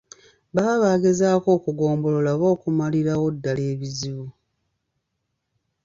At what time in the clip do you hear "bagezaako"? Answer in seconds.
0.83-1.47